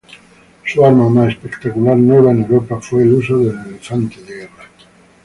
[0.65, 4.63] Su arma más espectacular, nueva en Europa, fue el uso del elefante de guerra.